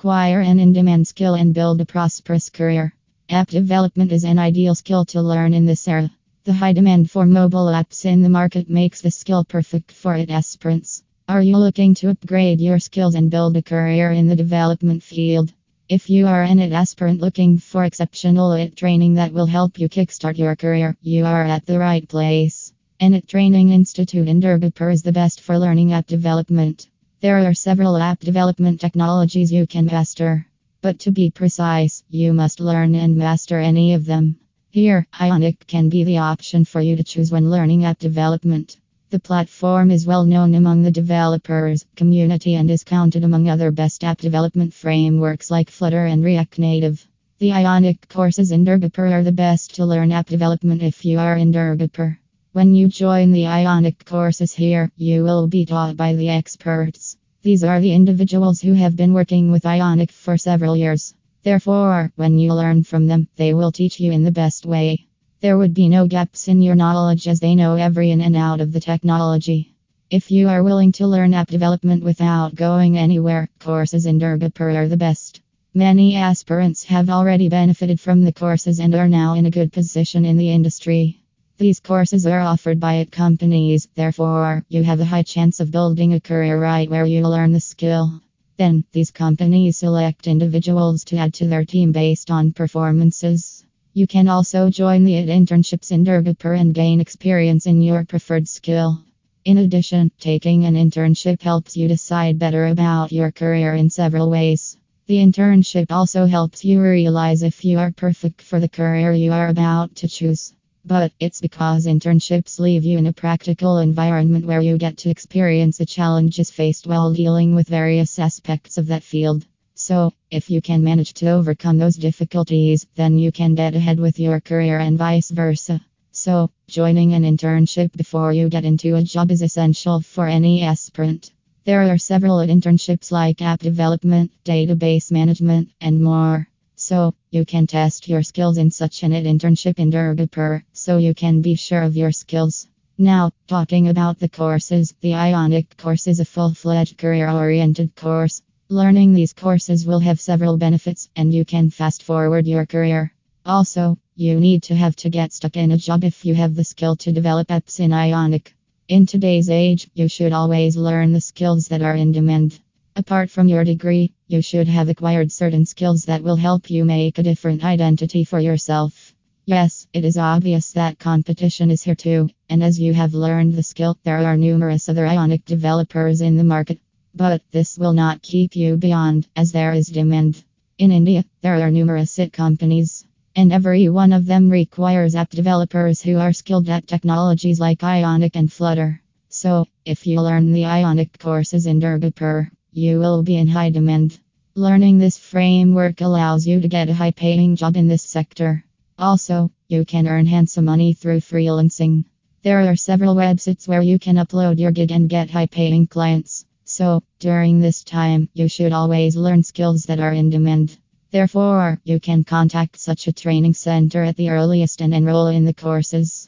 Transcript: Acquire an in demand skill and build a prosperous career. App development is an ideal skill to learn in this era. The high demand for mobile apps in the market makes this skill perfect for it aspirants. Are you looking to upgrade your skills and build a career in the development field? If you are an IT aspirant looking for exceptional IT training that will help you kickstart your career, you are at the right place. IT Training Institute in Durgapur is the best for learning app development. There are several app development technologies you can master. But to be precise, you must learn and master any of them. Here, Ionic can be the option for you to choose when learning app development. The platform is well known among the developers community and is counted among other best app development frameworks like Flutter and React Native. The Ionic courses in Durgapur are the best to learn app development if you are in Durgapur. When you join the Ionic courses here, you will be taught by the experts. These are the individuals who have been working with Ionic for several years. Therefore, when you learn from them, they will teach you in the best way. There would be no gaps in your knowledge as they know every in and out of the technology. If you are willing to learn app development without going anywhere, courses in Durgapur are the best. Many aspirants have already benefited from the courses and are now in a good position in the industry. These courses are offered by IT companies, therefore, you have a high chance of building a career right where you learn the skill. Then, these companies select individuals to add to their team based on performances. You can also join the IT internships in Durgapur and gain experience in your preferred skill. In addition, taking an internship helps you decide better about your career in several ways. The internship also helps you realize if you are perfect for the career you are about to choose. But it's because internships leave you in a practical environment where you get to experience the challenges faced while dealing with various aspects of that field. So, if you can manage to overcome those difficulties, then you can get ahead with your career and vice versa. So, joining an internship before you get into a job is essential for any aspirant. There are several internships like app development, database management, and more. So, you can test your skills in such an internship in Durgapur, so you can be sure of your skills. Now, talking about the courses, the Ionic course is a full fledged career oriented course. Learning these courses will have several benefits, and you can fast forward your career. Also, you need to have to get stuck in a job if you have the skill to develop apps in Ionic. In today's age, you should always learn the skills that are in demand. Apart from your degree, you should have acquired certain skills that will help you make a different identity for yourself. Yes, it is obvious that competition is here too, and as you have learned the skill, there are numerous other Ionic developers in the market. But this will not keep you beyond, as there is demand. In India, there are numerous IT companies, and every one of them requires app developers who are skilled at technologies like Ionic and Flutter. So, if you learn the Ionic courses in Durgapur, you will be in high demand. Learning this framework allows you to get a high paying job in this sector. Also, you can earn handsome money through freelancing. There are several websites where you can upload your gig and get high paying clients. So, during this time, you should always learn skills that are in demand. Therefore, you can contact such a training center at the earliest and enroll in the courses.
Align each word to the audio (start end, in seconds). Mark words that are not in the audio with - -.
Acquire 0.00 0.40
an 0.40 0.60
in 0.60 0.72
demand 0.72 1.08
skill 1.08 1.34
and 1.34 1.52
build 1.52 1.80
a 1.80 1.84
prosperous 1.84 2.50
career. 2.50 2.94
App 3.30 3.48
development 3.48 4.12
is 4.12 4.22
an 4.22 4.38
ideal 4.38 4.76
skill 4.76 5.04
to 5.06 5.20
learn 5.20 5.52
in 5.52 5.66
this 5.66 5.88
era. 5.88 6.08
The 6.44 6.52
high 6.52 6.72
demand 6.72 7.10
for 7.10 7.26
mobile 7.26 7.66
apps 7.66 8.04
in 8.04 8.22
the 8.22 8.28
market 8.28 8.70
makes 8.70 9.00
this 9.00 9.16
skill 9.16 9.42
perfect 9.42 9.90
for 9.90 10.14
it 10.14 10.30
aspirants. 10.30 11.02
Are 11.28 11.42
you 11.42 11.56
looking 11.56 11.96
to 11.96 12.10
upgrade 12.10 12.60
your 12.60 12.78
skills 12.78 13.16
and 13.16 13.28
build 13.28 13.56
a 13.56 13.62
career 13.62 14.12
in 14.12 14.28
the 14.28 14.36
development 14.36 15.02
field? 15.02 15.52
If 15.88 16.08
you 16.08 16.28
are 16.28 16.44
an 16.44 16.60
IT 16.60 16.72
aspirant 16.72 17.20
looking 17.20 17.58
for 17.58 17.84
exceptional 17.84 18.52
IT 18.52 18.76
training 18.76 19.14
that 19.14 19.32
will 19.32 19.46
help 19.46 19.80
you 19.80 19.88
kickstart 19.88 20.38
your 20.38 20.54
career, 20.54 20.96
you 21.02 21.24
are 21.24 21.42
at 21.42 21.66
the 21.66 21.80
right 21.80 22.08
place. 22.08 22.72
IT 23.00 23.26
Training 23.26 23.70
Institute 23.70 24.28
in 24.28 24.40
Durgapur 24.40 24.92
is 24.92 25.02
the 25.02 25.10
best 25.10 25.40
for 25.40 25.58
learning 25.58 25.92
app 25.92 26.06
development. 26.06 26.86
There 27.20 27.48
are 27.48 27.52
several 27.52 27.96
app 27.96 28.20
development 28.20 28.80
technologies 28.80 29.50
you 29.50 29.66
can 29.66 29.86
master. 29.86 30.46
But 30.80 31.00
to 31.00 31.10
be 31.10 31.32
precise, 31.32 32.04
you 32.08 32.32
must 32.32 32.60
learn 32.60 32.94
and 32.94 33.16
master 33.16 33.58
any 33.58 33.94
of 33.94 34.04
them. 34.04 34.36
Here, 34.70 35.04
Ionic 35.20 35.66
can 35.66 35.88
be 35.88 36.04
the 36.04 36.18
option 36.18 36.64
for 36.64 36.80
you 36.80 36.94
to 36.94 37.02
choose 37.02 37.32
when 37.32 37.50
learning 37.50 37.84
app 37.84 37.98
development. 37.98 38.76
The 39.10 39.18
platform 39.18 39.90
is 39.90 40.06
well 40.06 40.24
known 40.24 40.54
among 40.54 40.82
the 40.82 40.92
developers 40.92 41.84
community 41.96 42.54
and 42.54 42.70
is 42.70 42.84
counted 42.84 43.24
among 43.24 43.48
other 43.48 43.72
best 43.72 44.04
app 44.04 44.18
development 44.18 44.72
frameworks 44.72 45.50
like 45.50 45.70
Flutter 45.70 46.06
and 46.06 46.22
React 46.22 46.60
Native. 46.60 47.04
The 47.40 47.52
Ionic 47.52 48.08
courses 48.08 48.52
in 48.52 48.64
Durgapur 48.64 49.10
are 49.10 49.24
the 49.24 49.32
best 49.32 49.74
to 49.74 49.84
learn 49.84 50.12
app 50.12 50.28
development 50.28 50.84
if 50.84 51.04
you 51.04 51.18
are 51.18 51.36
in 51.36 51.50
Durgapur. 51.52 52.18
When 52.58 52.74
you 52.74 52.88
join 52.88 53.30
the 53.30 53.46
Ionic 53.46 54.04
courses 54.04 54.52
here, 54.52 54.90
you 54.96 55.22
will 55.22 55.46
be 55.46 55.64
taught 55.64 55.96
by 55.96 56.14
the 56.14 56.28
experts. 56.28 57.16
These 57.40 57.62
are 57.62 57.80
the 57.80 57.92
individuals 57.92 58.60
who 58.60 58.72
have 58.72 58.96
been 58.96 59.12
working 59.12 59.52
with 59.52 59.64
Ionic 59.64 60.10
for 60.10 60.36
several 60.36 60.76
years. 60.76 61.14
Therefore, 61.44 62.12
when 62.16 62.36
you 62.36 62.52
learn 62.52 62.82
from 62.82 63.06
them, 63.06 63.28
they 63.36 63.54
will 63.54 63.70
teach 63.70 64.00
you 64.00 64.10
in 64.10 64.24
the 64.24 64.32
best 64.32 64.66
way. 64.66 65.06
There 65.40 65.56
would 65.56 65.72
be 65.72 65.88
no 65.88 66.08
gaps 66.08 66.48
in 66.48 66.60
your 66.60 66.74
knowledge 66.74 67.28
as 67.28 67.38
they 67.38 67.54
know 67.54 67.76
every 67.76 68.10
in 68.10 68.20
and 68.20 68.34
out 68.34 68.60
of 68.60 68.72
the 68.72 68.80
technology. 68.80 69.76
If 70.10 70.32
you 70.32 70.48
are 70.48 70.64
willing 70.64 70.90
to 70.94 71.06
learn 71.06 71.34
app 71.34 71.46
development 71.46 72.02
without 72.02 72.56
going 72.56 72.98
anywhere, 72.98 73.48
courses 73.60 74.04
in 74.04 74.18
Durgapur 74.18 74.74
are 74.74 74.88
the 74.88 74.96
best. 74.96 75.42
Many 75.74 76.16
aspirants 76.16 76.82
have 76.86 77.08
already 77.08 77.48
benefited 77.48 78.00
from 78.00 78.24
the 78.24 78.32
courses 78.32 78.80
and 78.80 78.96
are 78.96 79.08
now 79.08 79.34
in 79.34 79.46
a 79.46 79.56
good 79.58 79.72
position 79.72 80.24
in 80.24 80.36
the 80.36 80.50
industry. 80.50 81.20
These 81.58 81.80
courses 81.80 82.24
are 82.24 82.38
offered 82.38 82.78
by 82.78 82.98
IT 83.00 83.10
companies, 83.10 83.88
therefore, 83.96 84.64
you 84.68 84.84
have 84.84 85.00
a 85.00 85.04
high 85.04 85.24
chance 85.24 85.58
of 85.58 85.72
building 85.72 86.12
a 86.14 86.20
career 86.20 86.56
right 86.56 86.88
where 86.88 87.04
you 87.04 87.26
learn 87.26 87.50
the 87.50 87.58
skill. 87.58 88.22
Then, 88.58 88.84
these 88.92 89.10
companies 89.10 89.78
select 89.78 90.28
individuals 90.28 91.02
to 91.06 91.16
add 91.16 91.34
to 91.34 91.48
their 91.48 91.64
team 91.64 91.90
based 91.90 92.30
on 92.30 92.52
performances. 92.52 93.64
You 93.92 94.06
can 94.06 94.28
also 94.28 94.70
join 94.70 95.02
the 95.02 95.16
IT 95.16 95.28
internships 95.28 95.90
in 95.90 96.04
Durgapur 96.04 96.56
and 96.56 96.72
gain 96.72 97.00
experience 97.00 97.66
in 97.66 97.82
your 97.82 98.04
preferred 98.04 98.46
skill. 98.46 99.02
In 99.44 99.58
addition, 99.58 100.12
taking 100.20 100.64
an 100.64 100.76
internship 100.76 101.42
helps 101.42 101.76
you 101.76 101.88
decide 101.88 102.38
better 102.38 102.68
about 102.68 103.10
your 103.10 103.32
career 103.32 103.74
in 103.74 103.90
several 103.90 104.30
ways. 104.30 104.76
The 105.08 105.16
internship 105.16 105.90
also 105.90 106.26
helps 106.26 106.64
you 106.64 106.80
realize 106.80 107.42
if 107.42 107.64
you 107.64 107.80
are 107.80 107.90
perfect 107.90 108.42
for 108.42 108.60
the 108.60 108.68
career 108.68 109.12
you 109.12 109.32
are 109.32 109.48
about 109.48 109.96
to 109.96 110.06
choose. 110.06 110.54
But 110.88 111.12
it's 111.20 111.42
because 111.42 111.84
internships 111.84 112.58
leave 112.58 112.82
you 112.82 112.96
in 112.96 113.06
a 113.08 113.12
practical 113.12 113.76
environment 113.76 114.46
where 114.46 114.62
you 114.62 114.78
get 114.78 114.96
to 114.98 115.10
experience 115.10 115.76
the 115.76 115.84
challenges 115.84 116.50
faced 116.50 116.86
while 116.86 117.12
dealing 117.12 117.54
with 117.54 117.68
various 117.68 118.18
aspects 118.18 118.78
of 118.78 118.86
that 118.86 119.02
field. 119.02 119.44
So, 119.74 120.14
if 120.30 120.48
you 120.48 120.62
can 120.62 120.82
manage 120.82 121.12
to 121.20 121.28
overcome 121.28 121.76
those 121.76 121.96
difficulties, 121.96 122.86
then 122.94 123.18
you 123.18 123.30
can 123.32 123.54
get 123.54 123.74
ahead 123.74 124.00
with 124.00 124.18
your 124.18 124.40
career 124.40 124.78
and 124.78 124.96
vice 124.96 125.30
versa. 125.30 125.82
So, 126.12 126.50
joining 126.68 127.12
an 127.12 127.24
internship 127.24 127.92
before 127.92 128.32
you 128.32 128.48
get 128.48 128.64
into 128.64 128.96
a 128.96 129.02
job 129.02 129.30
is 129.30 129.42
essential 129.42 130.00
for 130.00 130.26
any 130.26 130.62
aspirant. 130.62 131.32
There 131.66 131.82
are 131.82 131.98
several 131.98 132.38
internships 132.38 133.12
like 133.12 133.42
app 133.42 133.60
development, 133.60 134.32
database 134.42 135.12
management, 135.12 135.68
and 135.82 136.00
more. 136.02 136.48
So, 136.88 137.12
you 137.30 137.44
can 137.44 137.66
test 137.66 138.08
your 138.08 138.22
skills 138.22 138.56
in 138.56 138.70
such 138.70 139.02
an 139.02 139.12
internship 139.12 139.78
in 139.78 139.90
Durgapur, 139.90 140.62
so 140.72 140.96
you 140.96 141.12
can 141.12 141.42
be 141.42 141.54
sure 141.54 141.82
of 141.82 141.98
your 141.98 142.12
skills. 142.12 142.66
Now, 142.96 143.30
talking 143.46 143.88
about 143.88 144.18
the 144.18 144.30
courses, 144.30 144.94
the 145.02 145.12
Ionic 145.12 145.76
course 145.76 146.06
is 146.06 146.18
a 146.18 146.24
full 146.24 146.54
fledged 146.54 146.96
career 146.96 147.28
oriented 147.28 147.94
course. 147.94 148.40
Learning 148.70 149.12
these 149.12 149.34
courses 149.34 149.84
will 149.84 149.98
have 149.98 150.18
several 150.18 150.56
benefits, 150.56 151.10
and 151.14 151.34
you 151.34 151.44
can 151.44 151.68
fast 151.68 152.02
forward 152.02 152.46
your 152.46 152.64
career. 152.64 153.12
Also, 153.44 153.98
you 154.16 154.40
need 154.40 154.62
to 154.62 154.74
have 154.74 154.96
to 154.96 155.10
get 155.10 155.34
stuck 155.34 155.58
in 155.58 155.72
a 155.72 155.76
job 155.76 156.04
if 156.04 156.24
you 156.24 156.34
have 156.34 156.54
the 156.54 156.64
skill 156.64 156.96
to 156.96 157.12
develop 157.12 157.48
apps 157.48 157.80
in 157.80 157.92
Ionic. 157.92 158.54
In 158.88 159.04
today's 159.04 159.50
age, 159.50 159.90
you 159.92 160.08
should 160.08 160.32
always 160.32 160.74
learn 160.74 161.12
the 161.12 161.20
skills 161.20 161.68
that 161.68 161.82
are 161.82 161.96
in 161.96 162.12
demand. 162.12 162.58
Apart 162.96 163.30
from 163.30 163.46
your 163.46 163.62
degree, 163.62 164.14
you 164.28 164.42
should 164.42 164.68
have 164.68 164.90
acquired 164.90 165.32
certain 165.32 165.64
skills 165.64 166.04
that 166.04 166.22
will 166.22 166.36
help 166.36 166.70
you 166.70 166.84
make 166.84 167.18
a 167.18 167.22
different 167.22 167.64
identity 167.64 168.24
for 168.24 168.38
yourself. 168.38 169.14
Yes, 169.46 169.86
it 169.94 170.04
is 170.04 170.18
obvious 170.18 170.72
that 170.72 170.98
competition 170.98 171.70
is 171.70 171.82
here 171.82 171.94
too, 171.94 172.28
and 172.50 172.62
as 172.62 172.78
you 172.78 172.92
have 172.92 173.14
learned 173.14 173.54
the 173.54 173.62
skill, 173.62 173.98
there 174.04 174.18
are 174.18 174.36
numerous 174.36 174.90
other 174.90 175.06
Ionic 175.06 175.46
developers 175.46 176.20
in 176.20 176.36
the 176.36 176.44
market. 176.44 176.78
But 177.14 177.40
this 177.52 177.78
will 177.78 177.94
not 177.94 178.20
keep 178.20 178.54
you 178.54 178.76
beyond, 178.76 179.26
as 179.34 179.50
there 179.50 179.72
is 179.72 179.86
demand. 179.86 180.44
In 180.76 180.92
India, 180.92 181.24
there 181.40 181.58
are 181.62 181.70
numerous 181.70 182.18
IT 182.18 182.34
companies, 182.34 183.06
and 183.34 183.50
every 183.50 183.88
one 183.88 184.12
of 184.12 184.26
them 184.26 184.50
requires 184.50 185.14
app 185.14 185.30
developers 185.30 186.02
who 186.02 186.18
are 186.18 186.34
skilled 186.34 186.68
at 186.68 186.86
technologies 186.86 187.58
like 187.58 187.82
Ionic 187.82 188.36
and 188.36 188.52
Flutter. 188.52 189.00
So, 189.30 189.64
if 189.86 190.06
you 190.06 190.20
learn 190.20 190.52
the 190.52 190.66
Ionic 190.66 191.18
courses 191.18 191.64
in 191.64 191.80
Durgapur, 191.80 192.50
you 192.78 193.00
will 193.00 193.22
be 193.22 193.36
in 193.36 193.48
high 193.48 193.70
demand. 193.70 194.20
Learning 194.54 194.98
this 194.98 195.18
framework 195.18 196.00
allows 196.00 196.46
you 196.46 196.60
to 196.60 196.68
get 196.68 196.88
a 196.88 196.94
high 196.94 197.10
paying 197.10 197.56
job 197.56 197.76
in 197.76 197.88
this 197.88 198.02
sector. 198.02 198.64
Also, 198.98 199.50
you 199.68 199.84
can 199.84 200.08
earn 200.08 200.26
handsome 200.26 200.64
money 200.64 200.94
through 200.94 201.20
freelancing. 201.20 202.04
There 202.42 202.60
are 202.70 202.76
several 202.76 203.14
websites 203.14 203.68
where 203.68 203.82
you 203.82 203.98
can 203.98 204.16
upload 204.16 204.58
your 204.58 204.70
gig 204.70 204.90
and 204.90 205.08
get 205.08 205.30
high 205.30 205.46
paying 205.46 205.86
clients. 205.86 206.44
So, 206.64 207.02
during 207.18 207.60
this 207.60 207.84
time, 207.84 208.28
you 208.34 208.48
should 208.48 208.72
always 208.72 209.16
learn 209.16 209.42
skills 209.42 209.84
that 209.84 210.00
are 210.00 210.12
in 210.12 210.30
demand. 210.30 210.78
Therefore, 211.10 211.80
you 211.84 212.00
can 212.00 212.24
contact 212.24 212.78
such 212.78 213.06
a 213.06 213.12
training 213.12 213.54
center 213.54 214.02
at 214.02 214.16
the 214.16 214.30
earliest 214.30 214.80
and 214.80 214.92
enroll 214.94 215.28
in 215.28 215.44
the 215.44 215.54
courses. 215.54 216.26